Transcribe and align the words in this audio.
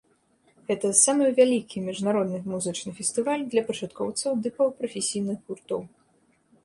Гэта 0.69 0.87
самы 0.99 1.27
вялікі 1.39 1.83
міжнародны 1.89 2.39
музычны 2.53 2.95
фестываль 3.01 3.45
для 3.55 3.65
пачаткоўцаў 3.71 4.31
ды 4.47 4.53
паўпрафесійных 4.59 5.37
гуртоў. 5.51 5.81